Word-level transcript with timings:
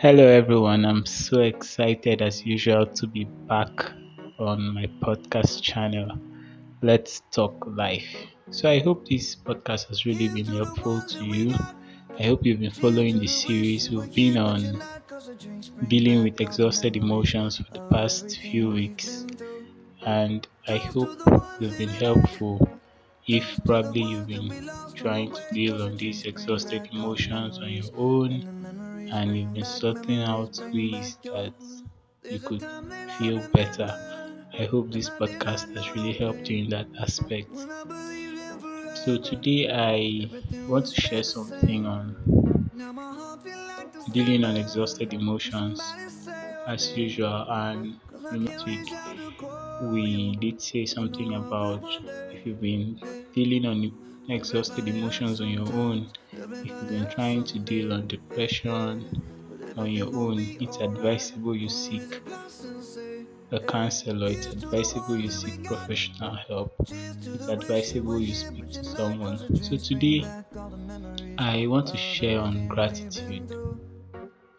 Hello, 0.00 0.26
everyone. 0.26 0.86
I'm 0.86 1.04
so 1.04 1.40
excited 1.40 2.22
as 2.22 2.46
usual 2.46 2.86
to 2.94 3.06
be 3.06 3.24
back 3.48 3.92
on 4.38 4.72
my 4.72 4.86
podcast 5.04 5.60
channel. 5.62 6.08
Let's 6.82 7.20
talk 7.32 7.64
life. 7.66 8.08
So, 8.50 8.70
I 8.70 8.80
hope 8.80 9.06
this 9.08 9.36
podcast 9.36 9.88
has 9.88 10.06
really 10.06 10.28
been 10.28 10.48
helpful 10.48 11.02
to 11.02 11.24
you. 11.24 11.54
I 12.18 12.24
hope 12.24 12.46
you've 12.46 12.60
been 12.60 12.70
following 12.72 13.18
the 13.18 13.28
series. 13.28 13.90
We've 13.90 14.14
been 14.14 14.38
on 14.38 14.82
dealing 15.88 16.22
with 16.22 16.40
exhausted 16.40 16.96
emotions 16.96 17.56
for 17.56 17.66
the 17.72 17.80
past 17.92 18.38
few 18.50 18.70
weeks, 18.70 19.26
and 20.06 20.46
I 20.68 20.78
hope 20.78 21.20
they've 21.58 21.76
been 21.76 21.94
helpful. 21.94 22.80
If 23.26 23.60
probably 23.66 24.02
you've 24.02 24.26
been 24.28 24.56
trying 24.94 25.32
to 25.32 25.42
deal 25.52 25.82
on 25.82 25.96
these 25.98 26.24
exhausted 26.24 26.88
emotions 26.92 27.60
on 27.62 27.72
your 27.72 27.90
own, 27.96 28.44
and 29.10 29.36
you've 29.36 29.52
been 29.52 29.64
sorting 29.64 30.22
out 30.22 30.60
ways 30.72 31.18
that 31.32 31.54
you 32.28 32.40
could 32.40 32.64
feel 33.06 33.40
better. 33.52 33.98
I 34.58 34.64
hope 34.64 34.92
this 34.92 35.10
podcast 35.10 35.72
has 35.74 35.94
really 35.94 36.14
helped 36.14 36.48
you 36.50 36.64
in 36.64 36.70
that 36.70 36.88
aspect. 37.00 37.68
So, 38.92 39.16
today 39.16 39.70
I 39.70 40.30
want 40.66 40.86
to 40.88 40.94
share 40.94 41.22
something 41.22 41.86
on 41.86 42.16
dealing 44.10 44.44
on 44.44 44.56
exhausted 44.56 45.12
emotions 45.12 45.98
as 46.66 46.96
usual. 46.96 47.46
And 47.50 48.00
last 48.30 48.64
week 48.66 48.98
we 49.78 50.36
did 50.40 50.60
say 50.62 50.86
something 50.86 51.34
about 51.34 51.84
if 52.30 52.46
you've 52.46 52.60
been 52.60 53.00
dealing 53.34 53.66
on 53.66 53.92
exhausted 54.28 54.86
emotions 54.88 55.40
on 55.40 55.48
your 55.48 55.72
own, 55.72 56.10
if 56.32 56.66
you've 56.66 56.88
been 56.88 57.08
trying 57.10 57.44
to 57.44 57.58
deal 57.58 57.92
on 57.92 58.06
depression 58.06 59.22
on 59.76 59.90
your 59.90 60.14
own, 60.14 60.38
it's 60.60 60.76
advisable 60.78 61.56
you 61.56 61.68
seek 61.68 62.20
a 63.50 63.60
counselor. 63.60 64.28
It's 64.28 64.46
advisable 64.46 65.16
you 65.16 65.30
seek 65.30 65.64
professional 65.64 66.34
help. 66.48 66.74
It's 66.90 67.48
advisable 67.48 68.20
you 68.20 68.34
speak 68.34 68.70
to 68.72 68.84
someone. 68.84 69.62
So 69.62 69.76
today 69.76 70.24
I 71.38 71.66
want 71.66 71.86
to 71.88 71.96
share 71.96 72.40
on 72.40 72.68
gratitude. 72.68 73.50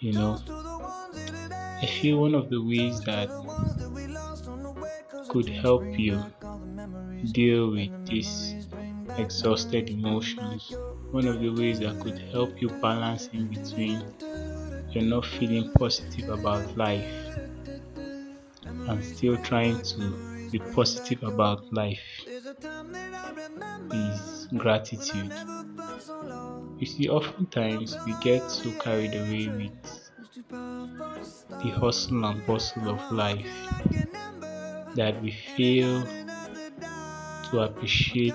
You 0.00 0.12
know, 0.12 0.38
I 1.80 1.86
feel 1.86 2.20
one 2.20 2.34
of 2.34 2.50
the 2.50 2.60
ways 2.60 3.00
that 3.02 3.28
could 5.28 5.48
help 5.48 5.84
you 5.98 6.20
deal 7.30 7.70
with 7.70 8.06
these 8.06 8.66
exhausted 9.18 9.90
emotions. 9.90 10.78
One 11.10 11.26
of 11.26 11.40
the 11.40 11.50
ways 11.50 11.80
that 11.80 12.00
could 12.00 12.18
help 12.18 12.60
you 12.60 12.70
balance 12.70 13.28
in 13.28 13.48
between 13.48 14.04
you're 14.92 15.04
not 15.04 15.24
feeling 15.24 15.72
positive 15.78 16.28
about 16.28 16.76
life 16.76 17.10
and 18.64 19.02
still 19.02 19.36
trying 19.38 19.80
to 19.82 20.18
be 20.50 20.58
positive 20.58 21.22
about 21.22 21.72
life 21.72 22.26
is 23.92 24.48
gratitude. 24.56 25.32
You 26.78 26.86
see, 26.86 27.08
oftentimes 27.08 27.96
we 28.04 28.14
get 28.20 28.50
so 28.50 28.72
carried 28.72 29.14
away 29.14 29.48
with 29.48 30.10
the 30.50 31.70
hustle 31.70 32.24
and 32.24 32.44
bustle 32.44 32.90
of 32.90 33.10
life 33.10 33.46
that 34.94 35.22
we 35.22 35.32
fail 35.56 36.06
to 37.52 37.60
appreciate 37.60 38.34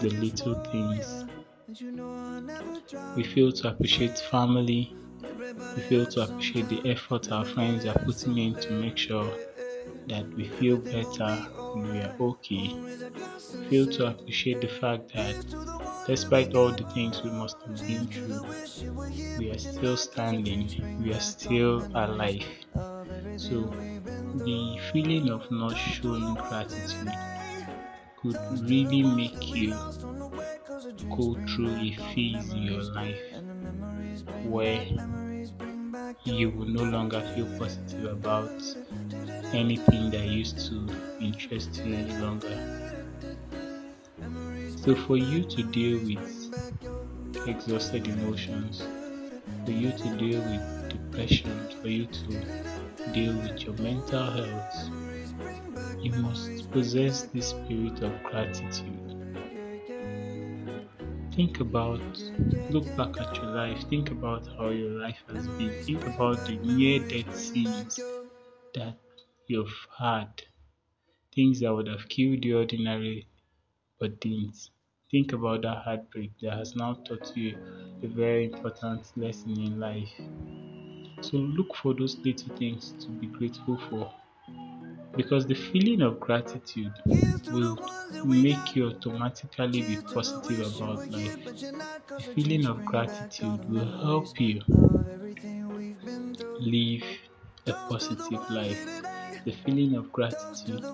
the 0.00 0.08
little 0.08 0.54
things. 0.72 1.26
We 3.14 3.22
fail 3.22 3.52
to 3.52 3.68
appreciate 3.68 4.18
family. 4.18 4.96
We 5.76 5.82
fail 5.82 6.06
to 6.06 6.22
appreciate 6.22 6.68
the 6.70 6.90
effort 6.90 7.30
our 7.30 7.44
friends 7.44 7.84
are 7.84 7.98
putting 7.98 8.38
in 8.38 8.54
to 8.60 8.72
make 8.72 8.96
sure 8.96 9.30
that 10.08 10.26
we 10.34 10.48
feel 10.48 10.78
better 10.78 11.46
and 11.74 11.92
we 11.92 11.98
are 12.00 12.16
okay. 12.18 12.74
We 13.52 13.64
fail 13.68 13.86
to 13.88 14.06
appreciate 14.06 14.62
the 14.62 14.68
fact 14.68 15.12
that 15.12 15.36
despite 16.06 16.54
all 16.54 16.72
the 16.72 16.84
things 16.94 17.22
we 17.22 17.30
must 17.30 17.60
have 17.66 17.76
been 17.86 18.06
through, 18.06 18.46
we 19.38 19.50
are 19.50 19.58
still 19.58 19.98
standing, 19.98 21.02
we 21.02 21.12
are 21.12 21.20
still 21.20 21.86
alive. 21.94 22.46
So, 23.36 23.70
the 24.34 24.78
feeling 24.92 25.28
of 25.28 25.50
not 25.50 25.76
showing 25.76 26.34
gratitude 26.34 27.12
could 28.22 28.36
really 28.68 29.02
make 29.02 29.54
you 29.54 29.70
go 31.16 31.36
through 31.46 31.74
a 31.76 31.92
phase 32.12 32.50
in 32.52 32.62
your 32.62 32.82
life 32.92 33.20
where 34.44 34.86
you 36.24 36.50
will 36.50 36.66
no 36.66 36.82
longer 36.84 37.20
feel 37.34 37.46
positive 37.58 38.04
about 38.04 38.50
anything 39.52 40.10
that 40.10 40.26
used 40.26 40.58
to 40.68 40.86
interest 41.20 41.82
you 41.84 41.94
any 41.94 42.16
longer. 42.18 42.56
So, 44.76 44.94
for 44.94 45.16
you 45.16 45.44
to 45.44 45.62
deal 45.62 45.98
with 45.98 47.48
exhausted 47.48 48.06
emotions, 48.06 48.82
for 49.64 49.70
you 49.70 49.92
to 49.92 50.16
deal 50.16 50.40
with 50.40 50.88
depression, 50.88 51.68
for 51.80 51.88
you 51.88 52.06
to 52.06 53.12
deal 53.12 53.34
with 53.36 53.62
your 53.62 53.74
mental 53.74 54.30
health, 54.30 54.90
you 56.02 56.12
must 56.14 56.70
possess 56.70 57.24
the 57.24 57.40
spirit 57.40 58.02
of 58.02 58.22
gratitude. 58.22 59.14
Think 61.34 61.60
about, 61.60 62.22
look 62.68 62.94
back 62.96 63.20
at 63.20 63.36
your 63.36 63.46
life, 63.50 63.82
think 63.88 64.10
about 64.10 64.46
how 64.58 64.68
your 64.70 64.90
life 64.90 65.22
has 65.28 65.48
been, 65.48 65.76
think 65.86 66.06
about 66.06 66.44
the 66.44 66.58
near 66.58 67.00
death 67.00 67.34
scenes 67.34 68.04
that 68.74 68.98
you've 69.46 69.86
had, 69.98 70.42
things 71.34 71.60
that 71.60 71.74
would 71.74 71.88
have 71.88 72.08
killed 72.08 72.44
you 72.44 72.58
ordinarily 72.58 73.26
but 73.98 74.20
didn't. 74.20 74.70
Think 75.10 75.32
about 75.32 75.62
that 75.62 75.84
heartbreak 75.84 76.32
that 76.42 76.54
has 76.58 76.76
now 76.76 76.94
taught 76.94 77.32
you 77.36 77.56
a 78.02 78.08
very 78.08 78.46
important 78.46 79.06
lesson 79.16 79.58
in 79.60 79.80
life. 79.80 80.10
So 81.22 81.36
look 81.38 81.74
for 81.76 81.94
those 81.94 82.16
little 82.24 82.54
things 82.56 82.94
to 83.04 83.10
be 83.12 83.26
grateful 83.28 83.78
for 83.88 84.12
because 85.16 85.46
the 85.46 85.54
feeling 85.54 86.02
of 86.02 86.20
gratitude 86.20 86.94
will 87.48 87.78
make 88.22 88.74
you 88.74 88.88
automatically 88.88 89.82
be 89.82 89.98
positive 90.12 90.60
about 90.60 91.08
life. 91.08 91.36
The 92.16 92.24
feeling 92.34 92.66
of 92.66 92.84
gratitude 92.84 93.64
will 93.68 93.90
help 94.02 94.40
you 94.40 94.62
live 96.60 97.02
a 97.66 97.72
positive 97.88 98.48
life. 98.48 98.86
The 99.44 99.52
feeling 99.52 99.94
of 99.96 100.12
gratitude 100.12 100.84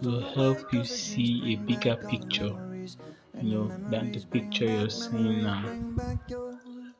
will 0.00 0.22
help 0.22 0.72
you 0.72 0.84
see 0.84 1.52
a 1.52 1.56
bigger 1.56 1.96
picture, 1.96 2.54
you 3.40 3.50
know, 3.50 3.74
than 3.88 4.12
the 4.12 4.20
picture 4.20 4.66
you're 4.66 4.90
seeing 4.90 5.42
now. 5.42 5.74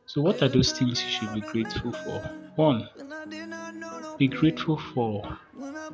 So, 0.06 0.22
what 0.22 0.42
are 0.42 0.48
those 0.48 0.72
things 0.72 1.04
you 1.04 1.10
should 1.10 1.32
be 1.32 1.42
grateful 1.42 1.92
for? 1.92 2.24
One, 2.54 2.88
be 4.18 4.28
grateful 4.28 4.76
for 4.78 5.38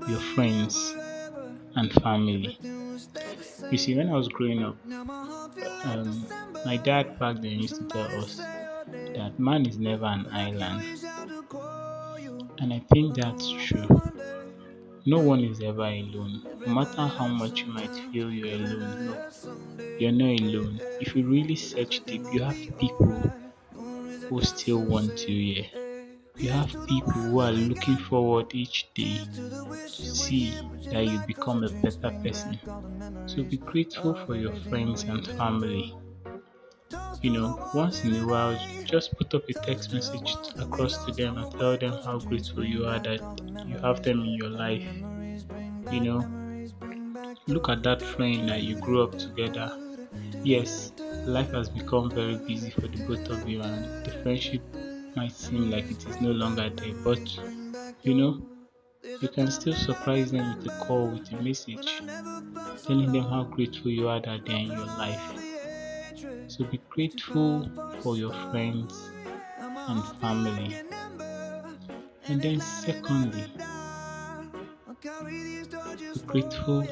your 0.08 0.20
friends 0.34 0.94
and 1.74 1.92
family. 2.02 2.58
You 3.70 3.78
see, 3.78 3.94
when 3.96 4.08
I 4.08 4.12
was 4.12 4.28
growing 4.28 4.62
up, 4.62 4.76
um, 5.84 6.26
my 6.64 6.76
dad 6.76 7.18
back 7.18 7.36
then 7.36 7.60
used 7.60 7.76
to 7.76 7.84
tell 7.84 8.20
us 8.20 8.36
that 8.36 9.38
man 9.38 9.66
is 9.66 9.78
never 9.78 10.06
an 10.06 10.26
island. 10.32 10.82
And 12.58 12.72
I 12.72 12.80
think 12.92 13.16
that's 13.16 13.50
true. 13.50 13.88
No 15.04 15.18
one 15.18 15.40
is 15.40 15.60
ever 15.60 15.82
alone. 15.82 16.42
No 16.64 16.74
matter 16.74 17.06
how 17.06 17.26
much 17.26 17.62
you 17.62 17.72
might 17.72 17.94
feel 18.12 18.30
you're 18.30 18.54
alone, 18.54 19.06
no, 19.06 19.84
you're 19.98 20.12
not 20.12 20.40
alone. 20.40 20.80
If 21.00 21.16
you 21.16 21.26
really 21.26 21.56
search 21.56 22.04
deep, 22.04 22.22
you 22.32 22.42
have 22.42 22.78
people 22.78 23.32
who 24.28 24.42
still 24.42 24.78
want 24.78 25.28
you 25.28 25.54
here. 25.54 25.81
You 26.42 26.50
have 26.50 26.76
people 26.84 27.22
who 27.22 27.38
are 27.40 27.52
looking 27.52 27.96
forward 27.96 28.54
each 28.54 28.92
day 28.92 29.30
to 29.92 30.04
see 30.04 30.60
that 30.90 31.06
you 31.06 31.20
become 31.20 31.64
a 31.64 31.70
better 31.70 32.10
person. 32.22 32.60
So 33.26 33.44
be 33.44 33.58
grateful 33.58 34.14
for 34.14 34.36
your 34.36 34.52
friends 34.52 35.04
and 35.08 35.26
family. 35.26 35.96
You 37.22 37.30
know, 37.30 37.58
once 37.72 38.04
in 38.04 38.14
a 38.16 38.26
while, 38.26 38.60
just 38.84 39.16
put 39.16 39.32
up 39.32 39.48
a 39.48 39.54
text 39.54 39.94
message 39.94 40.36
across 40.58 40.98
to 41.06 41.12
them 41.12 41.38
and 41.38 41.50
tell 41.58 41.78
them 41.78 41.96
how 42.04 42.18
grateful 42.18 42.64
you 42.66 42.84
are 42.84 42.98
that 43.00 43.22
you 43.64 43.78
have 43.78 44.02
them 44.02 44.20
in 44.24 44.32
your 44.34 44.50
life. 44.50 44.84
You 45.90 46.00
know, 46.00 46.28
look 47.46 47.68
at 47.68 47.82
that 47.84 48.02
friend 48.02 48.48
that 48.48 48.62
you 48.62 48.74
grew 48.76 49.02
up 49.04 49.16
together. 49.16 49.70
Yes, 50.42 50.92
life 51.24 51.52
has 51.52 51.68
become 51.70 52.12
very 52.14 52.36
busy 52.46 52.70
for 52.70 52.88
the 52.88 52.98
both 52.98 53.28
of 53.30 53.46
you, 53.48 53.62
and 53.62 53.88
the 54.04 54.12
friendship 54.22 54.62
might 55.16 55.32
seem 55.32 55.70
like 55.70 55.90
it 55.90 56.06
is 56.06 56.20
no 56.20 56.30
longer 56.30 56.70
there, 56.70 56.94
but 57.04 57.20
you 58.02 58.14
know, 58.14 58.42
you 59.20 59.28
can 59.28 59.50
still 59.50 59.74
surprise 59.74 60.30
them 60.32 60.56
with 60.56 60.66
a 60.66 60.84
call, 60.84 61.08
with 61.08 61.32
a 61.32 61.42
message, 61.42 62.02
telling 62.84 63.12
them 63.12 63.24
how 63.24 63.44
grateful 63.44 63.90
you 63.90 64.08
are 64.08 64.20
that 64.20 64.46
they're 64.46 64.56
in 64.56 64.66
your 64.66 64.86
life. 64.86 65.20
So 66.48 66.64
be 66.64 66.80
grateful 66.88 67.68
for 68.00 68.16
your 68.16 68.32
friends 68.50 69.10
and 69.58 70.04
family. 70.20 70.76
And 72.28 72.40
then, 72.40 72.60
secondly, 72.60 73.44
be 76.14 76.20
grateful 76.26 76.86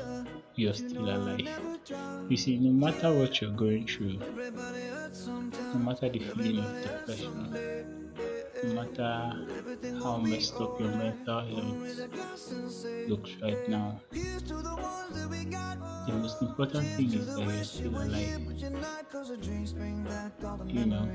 you're 0.61 0.75
still 0.75 1.08
alive. 1.08 1.49
You 2.28 2.37
see, 2.37 2.58
no 2.58 2.70
matter 2.70 3.12
what 3.12 3.40
you're 3.40 3.50
going 3.50 3.87
through, 3.87 4.19
no 5.72 5.78
matter 5.78 6.08
the 6.08 6.19
feeling 6.19 6.64
of 6.64 6.82
depression, 6.82 7.80
no 8.62 8.74
matter 8.74 9.32
how 10.02 10.16
messed 10.18 10.54
up 10.60 10.78
your 10.80 10.90
mental 10.90 11.40
health 11.40 11.76
looks 13.08 13.30
right 13.42 13.68
now, 13.68 14.00
the 16.06 16.12
most 16.12 16.42
important 16.42 16.86
thing 16.96 17.12
is 17.12 17.26
that 17.26 17.44
you're 17.44 17.64
still 17.64 17.96
alive. 17.96 18.40
You 20.66 20.86
know, 20.86 21.08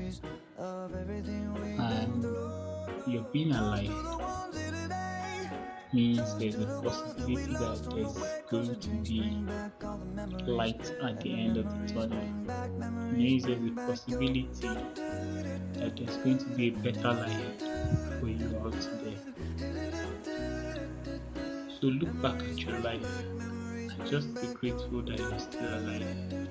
and 1.78 2.24
you're 3.06 3.26
being 3.32 3.52
alive 3.52 5.15
means 5.96 6.34
there's 6.34 6.56
a 6.56 6.66
possibility 6.84 7.52
that 7.54 7.80
there's 7.90 8.18
going 8.50 8.78
to 8.78 8.88
be 9.08 9.20
light 10.46 10.92
at 11.02 11.22
the 11.22 11.32
end 11.32 11.56
of 11.56 11.64
the 11.64 11.94
tunnel. 11.94 12.22
It 13.08 13.16
means 13.16 13.44
there's 13.44 13.64
a 13.64 13.70
possibility 13.70 14.46
that 14.60 15.96
there's 15.96 16.16
going 16.18 16.36
to 16.36 16.44
be 16.54 16.68
a 16.68 16.72
better 16.72 17.12
life 17.14 17.62
for 18.20 18.28
you 18.28 18.60
out 18.62 18.72
there. 19.04 19.20
So 21.80 21.86
look 21.86 22.12
back 22.20 22.42
at 22.42 22.58
your 22.58 22.78
life 22.80 23.06
and 23.24 24.06
just 24.06 24.34
be 24.34 24.48
grateful 24.48 25.00
that 25.00 25.18
you're 25.18 25.38
still 25.38 25.78
alive. 25.78 26.48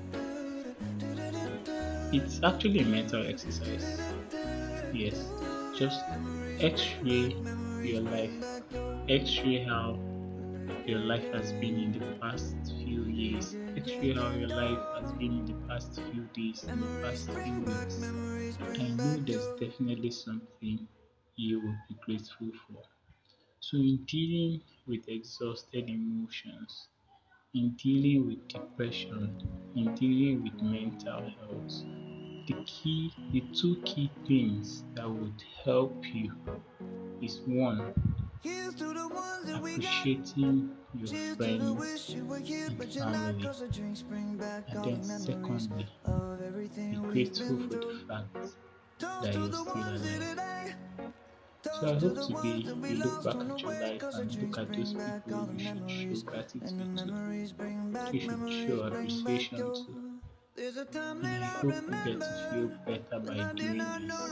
It's 2.12 2.40
actually 2.42 2.80
a 2.80 2.86
mental 2.86 3.24
exercise. 3.24 4.00
Yes, 4.92 5.24
just 5.78 6.00
x-ray 6.60 7.36
your 7.84 8.00
life 8.00 8.55
x-ray 9.08 9.64
how 9.64 9.98
your 10.86 10.98
life 11.00 11.24
has 11.32 11.52
been 11.54 11.76
in 11.78 11.92
the 11.92 12.04
past 12.20 12.56
few 12.84 13.04
years. 13.04 13.56
X-ray 13.76 14.14
how 14.14 14.30
your 14.32 14.48
life 14.48 14.78
has 15.00 15.12
been 15.12 15.32
in 15.40 15.44
the 15.46 15.54
past 15.68 16.00
few 16.10 16.28
days 16.34 16.64
in 16.64 16.80
the 16.80 16.86
past 17.02 17.30
few 17.30 17.60
weeks. 17.60 18.02
I 18.78 18.88
know 18.88 19.16
there's 19.26 19.46
definitely 19.60 20.10
something 20.10 20.88
you 21.36 21.60
will 21.60 21.76
be 21.88 21.96
grateful 22.04 22.50
for. 22.66 22.82
So 23.60 23.76
in 23.78 24.04
dealing 24.06 24.62
with 24.86 25.08
exhausted 25.08 25.88
emotions 25.88 26.88
in 27.54 27.70
dealing 27.82 28.26
with 28.26 28.48
depression 28.48 29.40
in 29.76 29.94
dealing 29.94 30.42
with 30.44 30.60
mental 30.62 31.22
health 31.40 31.74
the 32.48 32.54
key 32.66 33.12
the 33.32 33.40
two 33.60 33.80
key 33.84 34.10
things 34.26 34.84
that 34.94 35.08
would 35.08 35.42
help 35.64 36.04
you 36.14 36.32
is 37.22 37.40
one 37.46 37.94
appreciating 39.52 40.70
your 40.92 41.12
friends 41.36 41.76
and 41.80 41.90
family. 43.02 43.50
And 44.68 44.84
then 44.84 45.02
secondly 45.16 45.86
be 46.90 46.98
grateful 46.98 47.60
for 47.68 47.78
the 47.80 47.94
fact 48.08 48.32
that 48.34 48.52
you're 49.10 49.22
still 49.22 49.52
alive. 50.00 50.02
so 51.62 51.88
I 51.88 51.94
hope 51.96 52.20
today 52.22 52.68
you 52.86 52.96
look 52.96 53.22
back 53.22 53.38
at 53.48 53.62
your 53.62 53.74
life 53.74 54.04
and 54.12 54.32
look 54.40 54.58
at 54.58 54.72
those 54.72 54.94
people 55.06 55.44
you 55.50 55.58
should 55.58 55.90
show 55.90 56.16
gratitude 56.22 56.96
to, 56.96 57.10
you. 57.12 57.42
should 58.20 58.50
show 58.50 58.80
appreciation 58.82 59.72
to. 59.74 60.20
And 61.22 61.44
I 61.44 61.48
hope 61.48 61.82
you 61.86 61.96
get 62.04 62.22
to 62.24 62.34
feel 62.50 62.70
better 62.86 63.20
by 63.20 63.42
doing 63.56 63.88
this. 64.00 64.26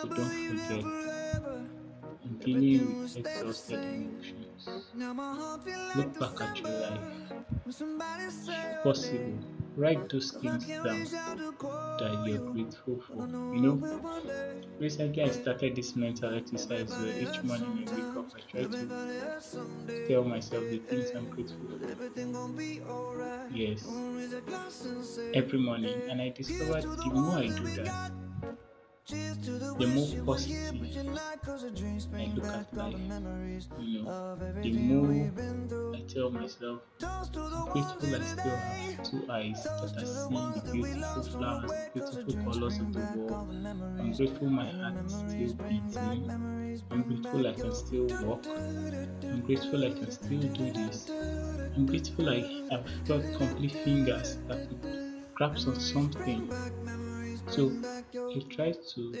So 0.00 0.08
don't 0.10 0.36
forget, 0.40 0.84
with 2.46 3.16
exhausted 3.16 3.82
emotions, 3.84 4.68
look 5.94 6.18
back 6.18 6.40
at 6.40 6.60
your 6.60 6.70
life. 6.70 7.00
If 7.66 8.82
possible, 8.82 9.38
write 9.76 10.08
those 10.08 10.30
things 10.32 10.66
down 10.66 11.04
that 11.98 12.22
you're 12.26 12.52
grateful 12.52 13.00
for. 13.06 13.26
You 13.54 13.60
know, 13.60 13.74
recently 14.78 15.22
I 15.22 15.30
started 15.30 15.76
this 15.76 15.96
mental 15.96 16.34
exercise 16.34 16.90
where 16.90 17.18
each 17.18 17.42
morning 17.42 17.88
I 17.88 17.94
wake 17.94 18.16
up, 18.16 18.26
I 18.36 18.40
try 18.50 18.62
to 18.64 20.08
tell 20.08 20.24
myself 20.24 20.64
the 20.70 20.78
things 20.78 21.10
I'm 21.14 21.28
grateful 21.30 21.66
for. 21.78 21.88
Yes, 23.52 23.86
every 25.34 25.58
morning, 25.58 26.02
and 26.10 26.20
I 26.20 26.28
discovered 26.30 26.82
the 26.82 27.10
more 27.12 27.38
I 27.38 27.46
do 27.48 27.64
that, 27.84 28.12
the 29.06 29.84
more 29.94 31.36
positive 31.44 32.14
I 32.14 32.32
look 32.34 32.44
at 32.46 32.74
life. 32.74 32.94
You 33.82 34.04
know, 34.04 34.36
the 34.62 34.72
more 34.72 35.94
I 35.94 36.00
tell 36.08 36.30
myself, 36.30 36.80
I'm 37.02 37.68
grateful 37.68 38.14
I 38.14 38.22
still 38.22 38.56
have 38.56 39.02
two 39.02 39.26
eyes 39.30 39.62
that 39.64 39.82
are 39.82 39.88
seeing 40.06 40.52
the 40.52 40.72
beautiful 40.72 41.22
flowers, 41.22 41.72
beautiful 41.92 42.44
colors 42.44 42.78
of 42.78 42.92
the 42.94 43.00
world. 43.14 43.50
I'm 44.00 44.12
grateful 44.12 44.48
my 44.48 44.70
heart 44.70 44.94
is 45.04 45.12
still 45.12 45.54
beating. 45.68 46.30
I'm 46.90 47.02
grateful 47.02 47.46
I 47.46 47.52
can 47.52 47.74
still 47.74 48.06
walk. 48.26 48.46
I'm 48.46 49.42
grateful 49.42 49.84
I 49.84 49.90
can 49.90 50.10
still 50.10 50.40
do 50.40 50.72
this. 50.72 51.10
I'm 51.76 51.86
grateful 51.86 52.30
I 52.30 52.40
have 52.70 52.86
got 53.06 53.22
complete 53.36 53.72
fingers 53.84 54.38
that 54.48 54.68
could 54.68 55.24
grasp 55.34 55.68
on 55.68 55.78
something. 55.80 56.50
So 57.48 57.70
he 58.30 58.42
tries 58.44 58.76
to 58.94 59.12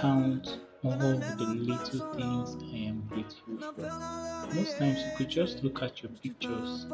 count 0.00 0.58
all 0.82 0.96
the 0.96 1.46
little 1.46 2.14
things 2.14 2.56
I 2.62 2.76
am 2.88 3.02
grateful 3.08 3.58
for. 3.58 4.54
Most 4.54 4.78
times 4.78 4.98
you 4.98 5.10
could 5.16 5.28
just 5.28 5.62
look 5.62 5.82
at 5.82 6.02
your 6.02 6.10
pictures 6.22 6.86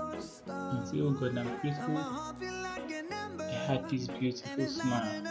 and 0.47 0.89
say, 0.89 1.01
Oh 1.01 1.11
God, 1.13 1.39
I'm 1.39 1.59
grateful 1.61 1.97
I 3.41 3.53
had 3.67 3.89
this 3.89 4.09
beautiful 4.09 4.67
smile. 4.67 5.23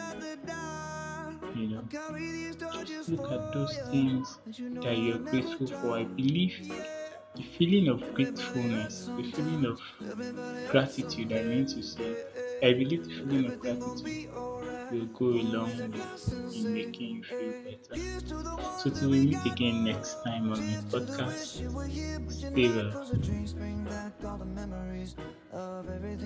You 1.55 1.67
know, 1.67 1.83
just 2.85 3.09
look 3.09 3.31
at 3.31 3.53
those 3.53 3.77
things 3.91 4.39
that 4.45 4.97
you're 4.97 5.17
grateful 5.19 5.67
for. 5.67 5.97
I 5.97 6.03
believe 6.05 6.71
the 7.35 7.43
feeling 7.57 7.87
of 7.89 8.13
gratefulness, 8.13 9.09
the 9.17 9.31
feeling 9.31 9.65
of 9.65 9.79
gratitude, 10.69 11.33
I 11.33 11.43
mean 11.43 11.65
to 11.67 11.81
say, 11.83 12.15
I 12.63 12.73
believe 12.73 13.03
the 13.03 13.11
feeling 13.11 13.45
of 13.45 13.59
gratitude 13.59 14.15
will 14.89 15.05
go 15.07 15.25
a 15.27 15.43
long 15.43 15.91
way 15.91 16.07
in 16.55 16.73
making 16.73 17.17
you 17.17 17.23
feel 17.23 17.53
better. 17.63 18.01
So 18.75 18.89
till 18.91 19.11
we 19.11 19.21
meet 19.21 19.45
again 19.45 19.83
next 19.83 20.23
time 20.23 20.51
on 20.51 20.67
my 20.67 20.77
podcast, 20.91 21.63
stay 22.27 22.69
well. 22.69 22.93